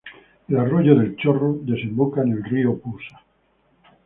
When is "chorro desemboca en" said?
1.15-2.31